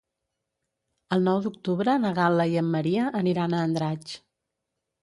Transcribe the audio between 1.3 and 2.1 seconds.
d'octubre